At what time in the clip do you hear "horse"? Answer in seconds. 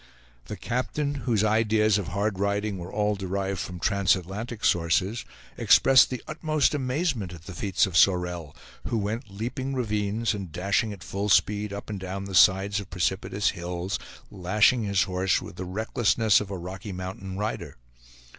15.03-15.39